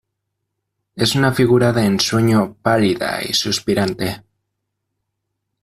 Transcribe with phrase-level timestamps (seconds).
[0.95, 4.23] es una figura de ensueño pálida y suspirante,